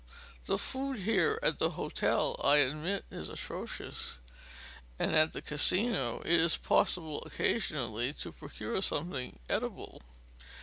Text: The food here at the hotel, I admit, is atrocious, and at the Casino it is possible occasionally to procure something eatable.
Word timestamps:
The 0.47 0.57
food 0.57 0.97
here 0.97 1.39
at 1.43 1.59
the 1.59 1.69
hotel, 1.77 2.35
I 2.43 2.55
admit, 2.57 3.05
is 3.11 3.29
atrocious, 3.29 4.17
and 4.97 5.15
at 5.15 5.33
the 5.33 5.43
Casino 5.43 6.21
it 6.21 6.39
is 6.39 6.57
possible 6.57 7.21
occasionally 7.23 8.11
to 8.13 8.31
procure 8.31 8.81
something 8.81 9.37
eatable. 9.47 10.01